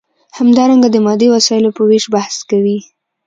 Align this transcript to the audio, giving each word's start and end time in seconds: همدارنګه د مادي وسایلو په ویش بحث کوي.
همدارنګه 0.37 0.89
د 0.91 0.97
مادي 1.05 1.27
وسایلو 1.33 1.75
په 1.77 1.81
ویش 1.89 2.05
بحث 2.15 2.35
کوي. 2.49 2.79